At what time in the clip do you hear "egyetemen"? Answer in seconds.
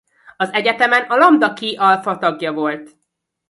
0.53-1.03